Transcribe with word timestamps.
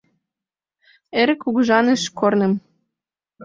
Эрык 1.21 1.39
кугыжаныш 1.43 2.03
корным 2.19 2.53